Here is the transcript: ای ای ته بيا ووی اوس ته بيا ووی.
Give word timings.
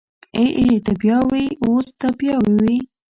ای 0.37 0.47
ای 0.59 0.71
ته 0.85 0.91
بيا 1.01 1.17
ووی 1.27 1.47
اوس 1.63 1.87
ته 1.99 2.07
بيا 2.19 2.35
ووی. 2.43 2.77